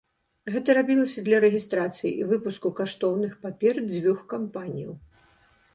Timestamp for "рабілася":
0.77-1.23